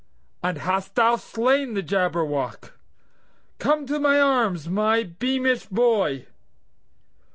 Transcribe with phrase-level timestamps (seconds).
[0.41, 2.71] "And hast thou slain the Jabberwock?
[3.59, 6.25] Come to my arms, my beamish boy!